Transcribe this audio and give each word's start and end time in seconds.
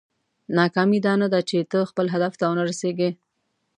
ناکامي 0.57 0.99
دا 1.05 1.13
نه 1.21 1.27
ده 1.33 1.39
چې 1.49 1.57
ته 1.71 1.79
خپل 1.89 2.05
هدف 2.13 2.33
ته 2.39 2.43
ونه 2.49 2.63
رسېږې. 2.69 3.09